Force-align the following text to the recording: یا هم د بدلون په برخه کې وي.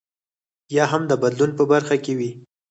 یا 0.75 0.85
هم 0.91 1.01
د 1.07 1.11
بدلون 1.23 1.51
په 1.57 1.63
برخه 1.71 1.95
کې 2.03 2.13
وي. 2.19 2.31